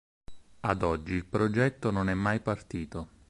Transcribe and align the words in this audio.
Ad 0.61 0.81
oggi 0.81 1.13
il 1.13 1.25
progetto 1.27 1.91
non 1.91 2.09
è 2.09 2.15
mai 2.15 2.39
partito. 2.39 3.09